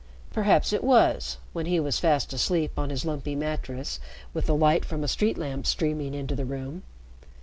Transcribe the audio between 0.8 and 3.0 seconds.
was, when he was fast asleep on